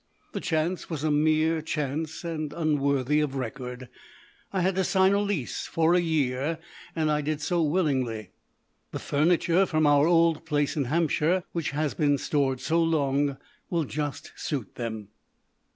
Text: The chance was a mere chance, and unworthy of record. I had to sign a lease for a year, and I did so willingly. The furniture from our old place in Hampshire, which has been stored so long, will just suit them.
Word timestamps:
The 0.31 0.39
chance 0.41 0.89
was 0.89 1.03
a 1.03 1.11
mere 1.11 1.61
chance, 1.61 2.23
and 2.23 2.51
unworthy 2.53 3.19
of 3.19 3.35
record. 3.35 3.87
I 4.51 4.61
had 4.61 4.73
to 4.73 4.83
sign 4.83 5.13
a 5.13 5.21
lease 5.21 5.67
for 5.67 5.93
a 5.93 5.99
year, 5.99 6.57
and 6.95 7.11
I 7.11 7.21
did 7.21 7.39
so 7.39 7.61
willingly. 7.61 8.31
The 8.93 8.97
furniture 8.97 9.67
from 9.67 9.85
our 9.85 10.07
old 10.07 10.43
place 10.43 10.75
in 10.75 10.85
Hampshire, 10.85 11.43
which 11.51 11.69
has 11.69 11.93
been 11.93 12.17
stored 12.17 12.59
so 12.61 12.81
long, 12.81 13.37
will 13.69 13.83
just 13.83 14.31
suit 14.35 14.73
them. 14.73 15.09